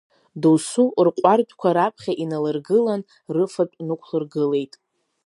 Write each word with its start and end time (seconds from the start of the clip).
Доусы 0.41 0.83
рҟәардәқәа 1.05 1.69
раԥхьа 1.75 2.13
иналыргылан, 2.23 3.01
рыфатә 3.35 3.77
нықәлыргылеит. 3.87 4.73